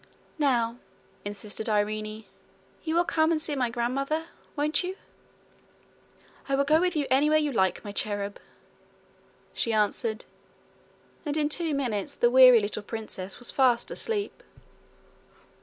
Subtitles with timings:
[0.39, 0.79] 'Now,'
[1.23, 2.25] insisted Irene,
[2.83, 4.97] 'you will come and see my grandmother won't you?'
[6.49, 8.39] 'I will go with you anywhere you like, my cherub,'
[9.53, 10.25] she answered;
[11.23, 14.41] and in two minutes the weary little princess was fast asleep.